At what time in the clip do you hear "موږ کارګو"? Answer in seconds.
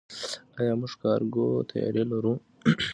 0.79-1.47